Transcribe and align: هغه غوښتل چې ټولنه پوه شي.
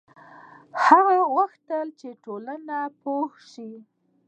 هغه 0.85 1.15
غوښتل 1.33 1.87
چې 1.99 2.09
ټولنه 2.23 2.77
پوه 3.03 3.31
شي. 3.51 3.71